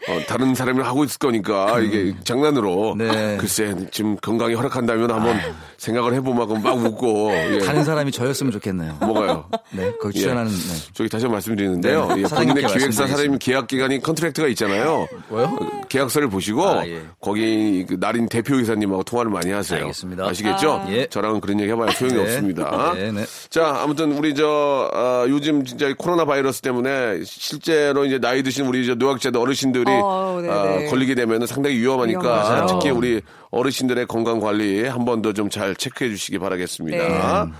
[0.07, 3.38] 어, 다른 사람이 하고 있을 거니까 이게 장난으로 네.
[3.38, 5.39] 글쎄 지금 건강이 허락한다면 한번
[5.77, 7.59] 생각을 해보면 막 웃고 예.
[7.59, 8.97] 가는 사람이 저였으면 좋겠네요.
[9.01, 9.49] 뭐가요?
[9.71, 10.21] 네, 거기 예.
[10.23, 10.75] 출연하는 네.
[10.93, 12.07] 저기 다시 한번 말씀드리는데요.
[12.15, 13.07] 네, 예, 본인의 기획사.
[13.07, 15.07] 사장님 계약 기간이 컨트랙트가 있잖아요.
[15.29, 15.45] 뭐요?
[15.45, 17.01] 어, 계약서를 보시고 아, 예.
[17.21, 19.81] 거기 그 나린 대표 이사님하고 통화를 많이 하세요.
[19.81, 20.25] 알겠습니다.
[20.27, 20.85] 아시겠죠?
[20.89, 21.07] 예.
[21.07, 22.21] 저랑은 그런 얘기 해봐야 소용이 네.
[22.21, 22.93] 없습니다.
[22.95, 23.25] 네, 네.
[23.49, 28.85] 자, 아무튼 우리 저 아, 요즘 진짜 코로나 바이러스 때문에 실제로 이제 나이 드신 우리
[28.85, 30.54] 저 노약자들 어르신들이 어, 네네.
[30.88, 32.80] 아, 걸리게 되면 상당히 위험하니까 위험하죠.
[32.80, 33.21] 특히 우리
[33.52, 36.97] 어르신들의 건강 관리 한 번 더 좀 잘 체크해 주시기 바라겠습니다.
[37.45, 37.52] 네.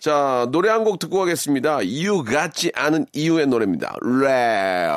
[0.00, 1.80] 자, 노래 한 곡 듣고 가겠습니다.
[1.82, 3.96] 이유 같지 않은 이유의 노래입니다.
[4.22, 4.88] 래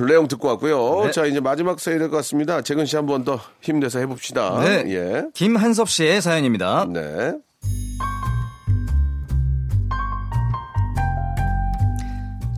[0.00, 1.04] 레옹 듣고 왔고요.
[1.06, 1.10] 네.
[1.10, 2.62] 자, 이제 마지막 사연 될것 같습니다.
[2.62, 4.60] 재근 씨 한 번 더 힘내서 해봅시다.
[4.60, 4.84] 네.
[4.88, 5.22] 예.
[5.34, 6.86] 김한섭 씨의 사연입니다.
[6.88, 7.32] 네.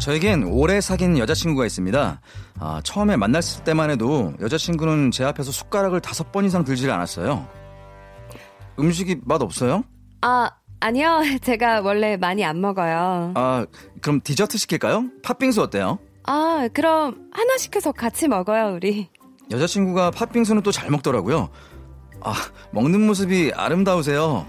[0.01, 2.21] 저에겐 오래 사귄 여자친구가 있습니다.
[2.61, 7.47] 아, 처음에 만났을 때만 해도 여자친구는 제 앞에서 숟가락을 다섯 번 이상 들질 않았어요.
[8.79, 9.85] 음식이 맛 없어요?
[10.21, 11.23] 아 아니요.
[11.43, 13.33] 제가 원래 많이 안 먹어요.
[13.35, 13.65] 아,
[14.03, 15.05] 그럼 디저트 시킬까요?
[15.23, 15.99] 팥빙수 어때요?
[16.25, 19.09] 아, 그럼 하나 시켜서 같이 먹어요, 우리.
[19.51, 21.51] 여자친구가 팥빙수는 또 잘 먹더라고요.
[22.23, 22.33] 아,
[22.73, 24.47] 먹는 모습이 아름다우세요.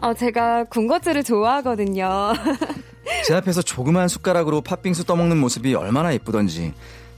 [0.00, 2.32] 어, 제가 군것질을 좋아하거든요.
[3.26, 6.72] 제 앞에서 조그만 숟가락으로 팥빙수 떠먹는 모습이 얼마나 예쁘던지.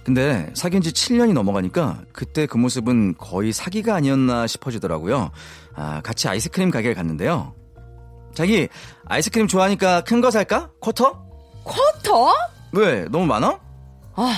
[0.05, 5.31] 근데 사귄 지 7년이 넘어가니까 그때 그 모습은 거의 사기가 아니었나 싶어지더라고요.
[5.77, 7.55] 아, 같이 아이스크림 가게를 갔는데요.
[8.35, 8.69] 자기,
[9.07, 10.71] 아이스크림 좋아하니까 큰 거 살까?
[10.81, 11.25] 쿼터?
[11.65, 12.33] 쿼터?
[12.77, 13.05] 왜?
[13.11, 13.59] 너무 많아?
[14.17, 14.35] 아,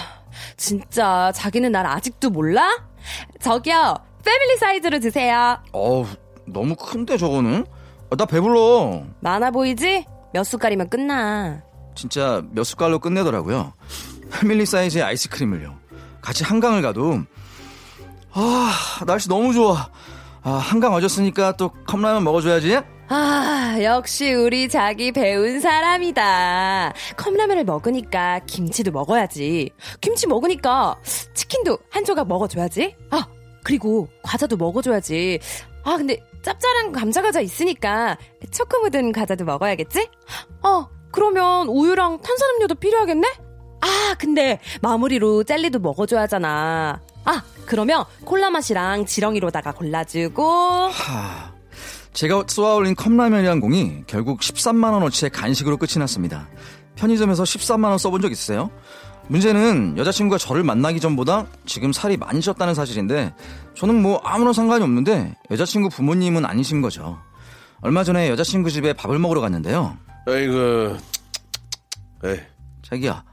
[0.57, 2.69] 진짜 자기는 날 아직도 몰라?
[3.41, 3.95] 저기요,
[4.25, 5.59] 패밀리 사이즈로 드세요.
[5.73, 6.07] 어우,
[6.47, 7.65] 너무 큰데 저거는?
[8.11, 9.03] 아, 나 배불러.
[9.21, 10.05] 많아 보이지?
[10.33, 11.63] 몇 숟갈이면 끝나.
[11.95, 13.73] 진짜 몇 숟갈로 끝내더라고요.
[14.31, 15.75] 패밀리 사이즈의 아이스크림을요.
[16.21, 17.21] 같이 한강을 가도
[18.33, 18.73] 아
[19.07, 19.89] 날씨 너무 좋아.
[20.43, 22.81] 아 한강 와줬으니까 또 컵라면 먹어줘야지.
[23.09, 26.93] 아, 역시 우리 자기 배운 사람이다.
[27.17, 29.71] 컵라면을 먹으니까 김치도 먹어야지.
[30.01, 30.97] 김치 먹으니까
[31.35, 32.97] 치킨도 한 조각 먹어줘야지.
[33.11, 33.27] 아,
[33.63, 35.39] 그리고 과자도 먹어줘야지.
[35.85, 38.19] 아, 근데 짭짤한 감자 과자 있으니까
[38.51, 40.09] 초코 묻은 과자도 먹어야겠지?
[40.63, 43.29] 어, 그러면 우유랑 탄산음료도 필요하겠네?
[43.83, 47.01] 아, 근데 마무리로 젤리도 먹어줘야 하잖아.
[47.25, 50.43] 아, 그러면 콜라 맛이랑 지렁이로다가 골라주고.
[50.45, 51.56] 하,
[52.17, 56.49] 제가 쏘아올린 컵라면이란 공이 결국 13만 원어치의 간식으로 끝이 났습니다.
[56.95, 58.71] 편의점에서 13만 원 써본 적 있으세요?
[59.29, 63.35] 문제는 여자친구가 저를 만나기 전보다 지금 살이 많이 쪘다는 사실인데
[63.75, 67.19] 저는 뭐 아무런 상관이 없는데 여자친구 부모님은 아니신 거죠.
[67.83, 69.99] 얼마 전에 여자친구 집에 밥을 먹으러 갔는데요.
[70.27, 70.97] 아이고,
[72.25, 72.41] 에이.
[72.83, 73.25] 자기야,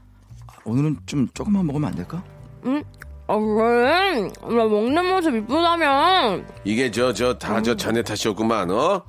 [0.66, 2.22] 오늘은 좀 조금만 먹으면 안 될까?
[2.66, 2.84] 응?
[3.26, 4.20] 아, 왜?
[4.42, 6.46] 나 먹는 모습 이쁘다면.
[6.64, 9.02] 이게 저, 저, 다 저 자네 탓이었구만, 어?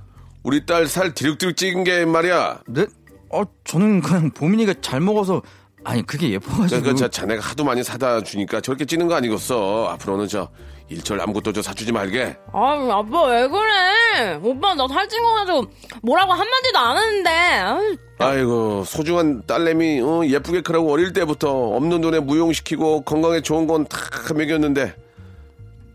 [0.43, 2.61] 우리 딸 살 디룩디룩 찌은 게 말이야.
[2.67, 2.85] 네?
[3.29, 5.41] 어, 저는 그냥 보민이가 잘 먹어서
[5.83, 6.81] 아니 그게 예뻐가지고.
[6.81, 9.87] 그, 그, 저 자네가 하도 많이 사다 주니까 저렇게 찌는 거 아니겠어.
[9.89, 10.49] 앞으로는 저
[10.87, 12.37] 일절 아무것도 저 사주지 말게.
[12.53, 14.39] 아, 아빠 왜 그래?
[14.43, 15.65] 오빠 나 살찐 거 가지고
[16.03, 17.29] 뭐라고 한마디도 안 하는데.
[17.29, 23.85] 아유, 아이고 소중한 딸내미 어, 예쁘게 크라고 어릴 때부터 없는 돈에 무용시키고 건강에 좋은 건
[23.85, 23.97] 다
[24.33, 24.93] 먹였는데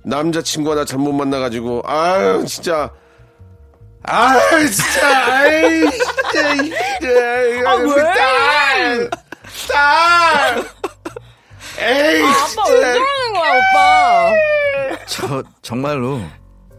[0.02, 2.90] 남자친구 하나 잘못 만나가지고 아유 진짜
[4.02, 8.02] 아유 진짜 아이 진짜 진짜 아, 왜?
[8.02, 9.10] 딸!
[9.68, 10.64] 딸!
[11.78, 14.32] 에이 아빠 왜 저러는 거야, 오빠?
[15.10, 16.20] 저 정말로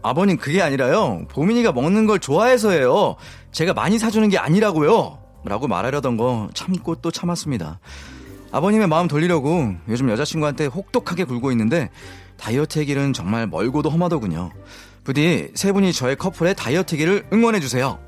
[0.02, 1.26] 아버님 그게 아니라요.
[1.28, 3.16] 보민이가 먹는 걸 좋아해서예요.
[3.52, 5.18] 제가 많이 사주는 게 아니라고요.
[5.44, 7.78] 라고 말하려던 거 참고 또 참았습니다.
[8.50, 11.90] 아버님의 마음 돌리려고 요즘 여자친구한테 혹독하게 굴고 있는데
[12.38, 14.50] 다이어트의 길은 정말 멀고도 험하더군요.
[15.04, 17.98] 부디 세 분이 저의 커플의 다이어트 길을 응원해주세요.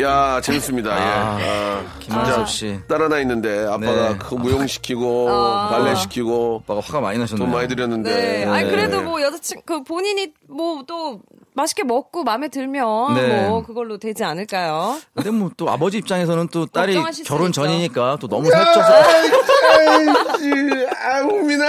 [0.00, 1.44] 야 재밌습니다 아, 예.
[1.46, 2.80] 아, 김만섭 씨.
[2.88, 4.18] 딸 하나 있는데 아빠가 네.
[4.18, 5.68] 그 무용시키고 아.
[5.70, 7.46] 발레 시키고 오빠가 화가 많이 나셨네요.
[7.46, 8.44] 돈 많이 들였는데 네.
[8.44, 8.70] 아니, 네.
[8.70, 11.20] 그래도 뭐 여자친, 그 본인이 뭐 또
[11.56, 13.46] 맛있게 먹고 마음에 들면 네.
[13.48, 14.98] 뭐 그걸로 되지 않을까요?
[15.14, 17.62] 근데 뭐 또 아버지 입장에서는 또 딸이 결혼 있죠.
[17.62, 18.92] 전이니까 또 너무 살쪄서
[19.78, 21.64] 아이씨, 아우 미나.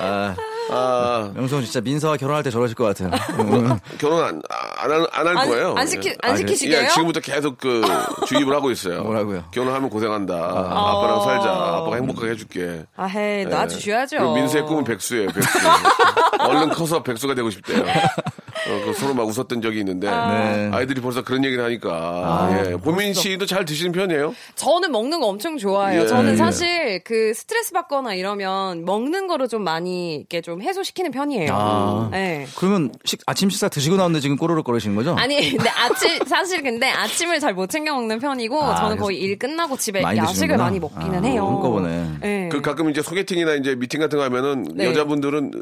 [0.00, 0.34] 아,
[0.70, 3.10] 아 명성 진짜 민서와 결혼할 때 저러실 것 같아요.
[3.38, 3.78] 음.
[3.98, 4.40] 결혼
[4.78, 5.74] 안안할 안할 안- 거예요.
[5.76, 6.16] 안 시키- 예.
[6.22, 6.78] 안 아, 시키시게요?
[6.82, 7.82] 예, 지금부터 계속 그
[8.26, 9.02] 주입을 하고 있어요.
[9.02, 9.44] 뭐라고요?
[9.52, 10.34] 결혼하면 고생한다.
[10.34, 11.00] 아.
[11.00, 11.48] 빠랑 살자.
[11.50, 12.84] 아빠가 행복하게 해줄게.
[12.96, 13.44] 아, 헤이, 예.
[13.44, 14.34] 놔주셔야죠.
[14.34, 15.28] 민수의 꿈은 백수예요.
[15.28, 15.48] 백수.
[16.46, 17.82] 얼른 커서 백수가 되고 싶대요.
[17.82, 20.70] 어, 그 서로 막 웃었던 적이 있는데 네.
[20.72, 22.72] 아이들이 벌써 그런 얘기를 하니까 예.
[22.76, 24.34] 보민 씨도 잘 드시는 편이에요?
[24.56, 26.02] 저는 먹는 거 엄청 좋아해요.
[26.02, 26.06] 예.
[26.06, 26.36] 저는 예.
[26.36, 31.50] 사실 그 스트레스 받거나 이러면 먹는 거로 좀 많이 이렇게 좀 해소시키는 편이에요.
[31.52, 32.08] 아.
[32.10, 32.46] 네.
[32.56, 35.14] 그러면 식, 아침 식사 드시고 나오는데 지금 꼬르륵 거리시는 거죠?
[35.16, 39.38] 아니, 근데 아침, 사실 근데 아침을 잘 못 챙겨 먹는 편이고, 아, 저는 거의 일
[39.38, 40.64] 끝나고 집에 많이 야식을 드시는구나.
[40.64, 41.46] 많이 먹기는 아, 해요.
[41.46, 42.10] 한꺼번에.
[42.20, 42.48] 네.
[42.52, 44.84] 그 가끔 이제 소개팅이나 이제 미팅 같은 거 하면은 네.
[44.84, 45.52] 여자분들은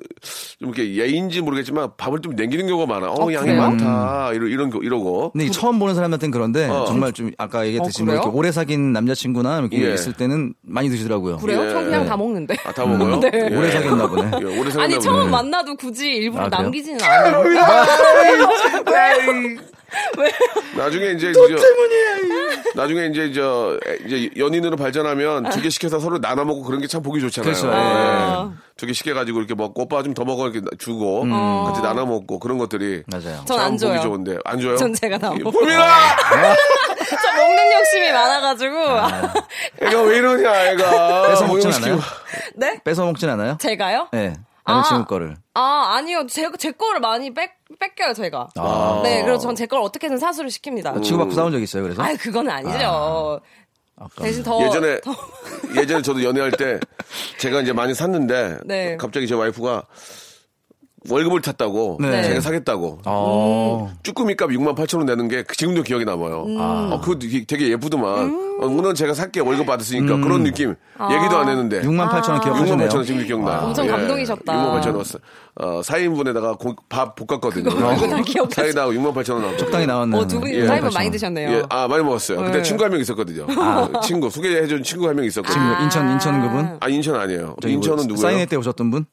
[0.59, 3.13] 좀 이렇게 예인지 모르겠지만 밥을 좀 남기는 경우가 많아.
[3.13, 3.61] 어, 어, 양이 그래요?
[3.61, 4.33] 많다.
[4.33, 5.31] 이러, 이런 거, 이러고.
[5.31, 6.85] 근데 이 처음 보는 사람한테는 그런데 어.
[6.87, 8.15] 정말 좀 아까 얘기했듯이 어, 뭐?
[8.15, 9.95] 이렇게 오래 사귄 남자친구나 이렇게 예.
[9.95, 11.39] 있을 때는 많이 드시더라고요.
[11.39, 11.65] 그래요?
[11.65, 11.71] 예.
[11.71, 12.09] 전 그냥 네.
[12.09, 12.57] 다 먹는데.
[12.65, 13.21] 아, 다 먹어요?
[13.21, 13.31] 네.
[13.33, 13.57] 예.
[13.57, 14.31] 오래 사귀었나 보네.
[14.41, 14.99] 예, 오래 사귀었나 아니, 보네.
[15.01, 16.49] 처음 만나도 굳이 일부러 아?
[16.49, 17.45] 남기지는 않아요.
[20.77, 21.41] 나중에 이제 저
[22.75, 27.03] 나중에 이제 저 이제 연인으로 발전하면 두 개 시켜서 서로 나눠 먹고 그런 게 참
[27.03, 27.53] 보기 좋잖아요.
[27.53, 27.71] 그렇죠.
[27.73, 28.53] 아.
[28.77, 31.23] 두개 시켜가지고 이렇게 먹고 오빠 좀 더 먹어 이렇게 주고
[31.67, 33.45] 같이 나눠 먹고 그런 것들이 맞아요.
[33.47, 33.91] 전안참 줘요.
[33.95, 34.77] 보기 좋은데 안 줘요?
[34.77, 35.61] 전 제가 다 예, 먹어요.
[35.61, 35.85] 보민아,
[37.23, 38.77] 저 먹는 욕심이 많아가지고.
[39.83, 41.73] 애가 왜 이러냐, 애가 뺏어 먹진.
[41.73, 42.01] 않아요?
[42.57, 42.81] 네?
[42.85, 43.57] 뺏어 먹진 않아요?
[43.61, 44.09] 제가요?
[44.13, 44.35] 네.
[44.65, 44.89] 아니면 아.
[44.89, 45.37] 지금 거를.
[45.55, 46.27] 아, 아니요.
[46.29, 48.49] 제, 제 거를 많이 뺏, 뺏겨요, 제가.
[48.57, 49.01] 아.
[49.05, 51.03] 네, 그래서 전 제 걸 어떻게든 사수를 시킵니다.
[51.03, 52.03] 치고받고 싸운 적 있어요, 그래서?
[52.03, 53.41] 아이, 그건 아니죠.
[54.21, 54.61] 대신 더.
[54.67, 55.15] 예전에 더-
[55.81, 56.81] 예전에 저도 연애할 때
[57.39, 58.97] 제가 이제 많이 샀는데 네.
[58.97, 59.85] 갑자기 제 와이프가
[61.11, 62.23] 월급을 탔다고 네.
[62.23, 63.93] 제가 사겠다고 어.
[64.03, 66.45] 쭈꾸미 값 6만 8천 원 내는 게 지금도 기억이 남아요.
[66.47, 66.57] 음.
[66.59, 68.09] 어, 그거 되게, 예쁘더만.
[68.61, 70.75] 어, 오늘 제가 살게 월급 받았으니까 그런 느낌.
[70.97, 71.13] 아.
[71.13, 71.83] 얘기도 안 했는데.
[71.83, 72.89] 6만 8천 원 6만 기억하시네요.
[72.89, 73.65] 8천 원 지금 기억나.
[73.65, 74.53] 엄청 감동이셨다.
[74.53, 75.05] 6만 8천 원.
[75.57, 77.71] 어, 4인분에다가 밥 볶았거든요.
[78.51, 79.59] 사이다하고 6만 8천 원 나왔죠.
[79.59, 80.21] 적당히 나왔네요.
[80.21, 80.67] 어, 두 분이 예.
[80.67, 81.51] 사이버 많이 드셨네요.
[81.51, 82.39] 예, 아, 많이 먹었어요.
[82.39, 82.63] 그때 네.
[82.63, 83.47] 친구 한 명 있었거든요.
[84.03, 85.63] 친구, 소개해준 친구 한 명 있었거든요.
[85.73, 86.77] 지금 인천, 인천 그분?
[86.81, 87.57] 아, 인천 아니에요.
[87.61, 88.23] 저기 인천은 뭐 누구예요?
[88.23, 89.05] 사인회 때 오셨던 분?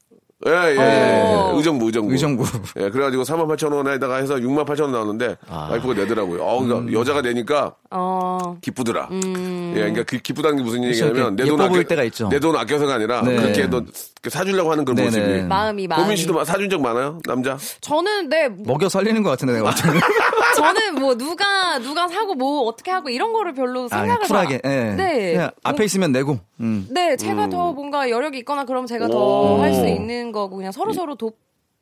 [0.47, 1.51] 예, 예, 예, 어.
[1.53, 1.57] 예.
[1.57, 2.11] 의정부, 의정부.
[2.11, 2.43] 의정부.
[2.79, 6.43] 예, 그래가지고 4만 8천 원에다가 해서 6만 8천 원 나오는데, 와이프가 내더라고요.
[6.43, 6.93] 어, 그러니까 음.
[6.93, 8.57] 여자가 내니까 어.
[8.61, 9.09] 기쁘더라.
[9.11, 11.05] 예, 그러니까 그 기쁘다는 게 무슨 그렇죠.
[11.05, 12.29] 얘기냐면, 내 예뻐 돈 아껴, 보일 때가 있죠.
[12.29, 13.35] 내 돈 아껴서가 아니라, 네.
[13.35, 13.83] 그렇게 너
[14.29, 15.07] 사주려고 하는 그런 네네.
[15.09, 15.41] 모습이.
[15.47, 16.03] 마음이, 마음이.
[16.03, 17.17] 고민 씨도 막 사준 적 많아요?
[17.25, 17.57] 남자?
[17.81, 19.99] 저는, 네, 먹여 살리는 것 같은데, 내가 볼 때는.
[20.55, 24.57] 저는 뭐 누가, 누가 사고 뭐 어떻게 하고 이런 거를 별로 아, 생각을 그냥 쿨하게.
[24.59, 24.93] 다- 예.
[24.95, 25.33] 네.
[25.33, 26.39] 그냥 앞에 있으면 내고.
[26.59, 26.87] 음.
[26.91, 29.17] 네, 제가 더 뭔가 여력이 있거나 그럼 제가 더
[29.55, 29.61] 오.
[29.61, 31.31] 할수 있는 거고 그냥 서로 서로 도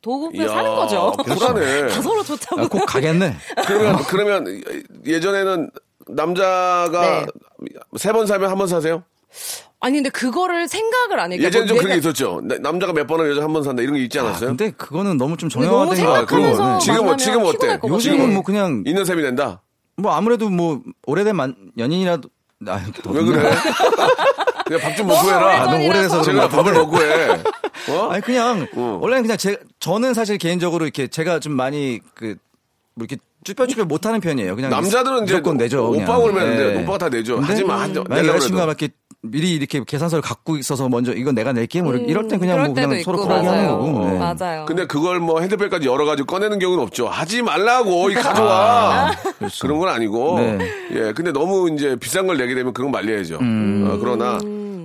[0.02, 1.12] 도움을 이야, 사는 거죠.
[1.18, 1.88] 쿨하네.
[1.94, 2.62] 다 서로 좋다고.
[2.62, 3.36] 아, 꼭 가겠네.
[3.68, 4.62] 그러면, 그러면
[5.06, 5.70] 예전에는
[6.08, 7.26] 남자가
[7.98, 9.04] 세번 사면 한 번 사세요?
[9.82, 11.38] 아니 근데 그거를 생각을 안 해.
[11.38, 12.42] 예전에 좀뭐 그런 게 있었죠.
[12.44, 14.50] 나- 남자가 몇 번을 여자 한 번 산다 이런 게 있지 아, 않았어요?
[14.50, 16.28] 근데 그거는 너무 좀 너무 정형화된 것 같고.
[16.36, 16.80] 생각하면서 네.
[16.80, 17.52] 지금, 뭐- 만나면 지금 어때?
[17.58, 17.96] 피곤할 것 같아요.
[17.96, 19.62] 요즘은 뭐 그냥 있는 셈이 된다?
[19.96, 22.30] 뭐 아무래도 뭐 오래된 만, 연인이라도
[22.68, 23.50] 아, 또왜 그래?
[24.66, 25.62] 그냥 밥 좀 먹고 너무 해라.
[25.62, 27.30] 아, 너무 오래돼서 제가 밥을 먹고 해.
[27.90, 28.10] 어?
[28.12, 29.00] 아니 그냥 어.
[29.02, 32.36] 원래는 그냥 제 저는 사실 개인적으로 이렇게 제가 좀 많이 그뭐
[32.98, 34.56] 이렇게 쭈뼛쭈뼛 못하는 편이에요.
[34.56, 35.90] 그냥 남자들은 이제 무조건 내죠.
[35.90, 36.22] 오빠 그냥.
[36.22, 36.58] 올면 네.
[36.58, 36.82] 돼.
[36.84, 37.40] 오빠가 다 내죠.
[37.42, 38.66] 하지만 여자친구가.
[38.66, 38.90] 이렇게
[39.22, 42.76] 미리 이렇게 계산서를 갖고 있어서 먼저 이건 내가 낼게 뭐 이럴 땐 그냥 그럴 뭐
[42.76, 43.68] 그냥 서로 쿨하게 하는.
[43.68, 44.10] 거고.
[44.10, 44.18] 네.
[44.18, 44.66] 맞아요.
[44.66, 47.08] 근데 그걸 뭐 핸드백까지 열어 가지고 꺼내는 경우는 없죠.
[47.08, 49.12] 하지 말라고 이 가져와.
[49.62, 50.40] 그런 건 아니고.
[50.40, 50.58] 네.
[50.94, 53.40] 예, 근데 너무 이제 비싼 걸 내게 되면 그건 말려야죠.
[53.42, 53.88] 음.
[53.90, 54.38] 어, 그러나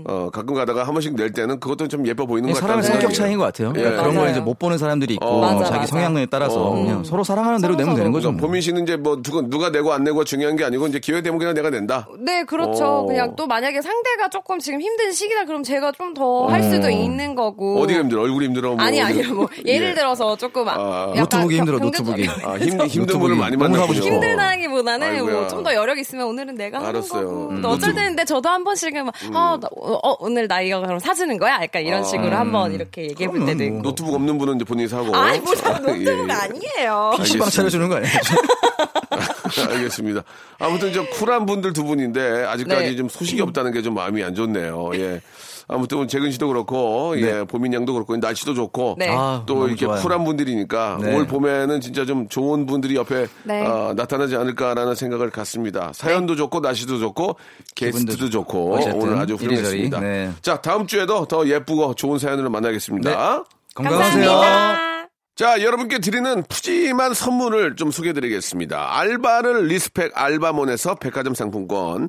[0.07, 2.83] 어, 가끔 가다가 한 번씩 낼 때는 그것도 좀 예뻐 보이는 것 같아요.
[2.83, 3.73] 사람의 성격 차이인 것 같아요.
[3.73, 3.97] 그러니까 예.
[3.97, 4.31] 그런 걸 맞아요.
[4.33, 5.41] 이제 못 보는 사람들이 있고 어.
[5.41, 5.87] 맞아, 자기 맞아.
[5.87, 6.75] 성향에 따라서 어.
[6.75, 8.31] 그냥 서로 사랑하는 대로 내면 되는 거죠.
[8.33, 8.41] 뭐.
[8.41, 11.39] 보민 씨는 이제 뭐 누가, 누가 내고 안 내고가 중요한 게 아니고 이제 기회 되면
[11.39, 12.09] 그냥 내가 낸다.
[12.19, 12.85] 네, 그렇죠.
[12.85, 13.07] 어.
[13.07, 17.35] 그냥 또 만약에 상대가 조금 지금 힘든 시기다 그럼 제가 좀 더 할 수도 있는
[17.35, 17.81] 거고.
[17.81, 18.23] 어디가 힘들어?
[18.23, 18.75] 얼굴이 힘들어?
[18.75, 19.35] 뭐 아니 아니요.
[19.35, 19.95] 뭐 예를 예.
[19.95, 21.09] 들어서 조금 아, 아.
[21.17, 22.29] 약간 노트북이 힘들어, 경- 노트북이.
[22.45, 24.07] 아, 힘, 힘든 분을 많이 만나고 싶어.
[24.07, 25.25] 힘들다기보다는.
[25.25, 27.27] 뭐 좀 더 여력 있으면 오늘은 내가 하는 알았어요.
[27.27, 27.49] 거고.
[27.51, 27.63] 음.
[27.63, 27.95] 또 어쩔.
[27.95, 29.69] 때는 근데 저도 한 번씩은 막, 아, 나,
[30.03, 31.61] 어, 오늘 나 이거 그럼 사주는 거야?
[31.63, 32.05] 약간 이런 아.
[32.05, 33.67] 식으로 한번 이렇게 얘기해 볼 때도 뭐.
[33.67, 33.83] 있고.
[33.83, 35.15] 노트북 없는 분은 이제 본인이 사고.
[35.15, 36.33] 아이, 뭐, 다 예, 노트북 예.
[36.33, 37.13] 아니에요.
[37.19, 38.13] PC방 차려주는 거 아니에요?
[39.71, 40.23] 알겠습니다.
[40.59, 42.97] 아무튼 저 쿨한 분들 두 분인데 아직까지 네.
[42.97, 44.93] 좀 소식이 없다는 게 좀 마음이 안 좋네요.
[44.95, 45.21] 예.
[45.69, 49.09] 아무튼 재근 씨도 그렇고 예, 보민 양도 그렇고 날씨도 좋고 네.
[49.11, 50.01] 아, 또 이렇게 좋아요.
[50.03, 51.15] 쿨한 분들이니까 네.
[51.15, 53.67] 올 봄에는 진짜 좀 좋은 분들이 옆에 네.
[53.67, 55.91] 어, 나타나지 않을까라는 생각을 갖습니다.
[55.95, 57.37] 사연도 좋고 날씨도 좋고
[57.75, 60.01] 게스트도 좋고 어쨌든 오늘 아주 훌륭했습니다.
[60.01, 60.31] 네.
[60.43, 63.11] 자 다음 주에도 더 예쁘고 좋은 사연으로 만나겠습니다.
[63.11, 63.45] 네.
[63.75, 64.27] 건강하세요.
[64.27, 64.95] 감사합니다.
[65.37, 68.97] 자, 여러분께 드리는 푸짐한 선물을 좀 소개해 드리겠습니다.
[69.01, 72.09] 알바를 respect 알바몬에서 백화점 상품권,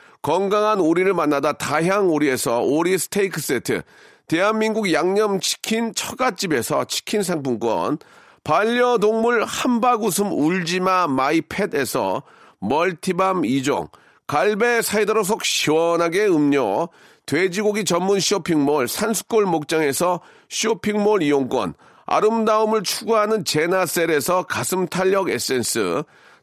[0.21, 3.81] 건강한 오리를 만나다 다향 오리에서 오리 스테이크 세트,
[4.27, 7.97] 대한민국 양념치킨 처갓집에서 치킨 상품권,
[8.43, 12.21] 반려동물 함박 웃음 울지마 마이팻에서
[12.59, 13.89] multi balm 2종,
[14.27, 16.89] 갈배 사이다로 속 시원하게 음료,
[17.25, 21.73] 돼지고기 전문 쇼핑몰 산수골 목장에서 쇼핑몰 이용권,
[22.05, 26.03] 아름다움을 추구하는 제나셀에서 가슴 탄력 에센스,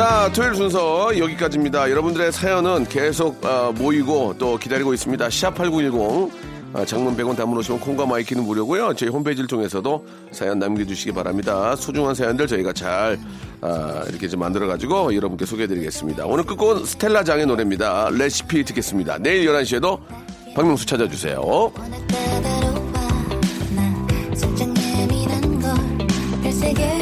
[0.00, 1.90] 자, 토요일 순서 여기까지입니다.
[1.90, 5.28] 여러분들의 사연은 계속 어, 모이고 또 기다리고 있습니다.
[5.28, 6.32] 샵 8910.
[6.72, 8.94] 아, 장문 100원 단문 오십 원 콩과 마이케이는 무료고요.
[8.94, 11.76] 저희 홈페이지를 통해서도 사연 남겨주시기 바랍니다.
[11.76, 13.18] 소중한 사연들 저희가 잘
[13.60, 16.24] 아, 이렇게 좀 만들어가지고 여러분께 소개해드리겠습니다.
[16.24, 18.08] 오늘 끝곡은 스텔라 장의 노래입니다.
[18.08, 19.18] 레시피 듣겠습니다.
[19.18, 20.00] 내일 11시에도
[20.54, 21.72] 박명수 찾아주세요.
[26.52, 26.99] 세계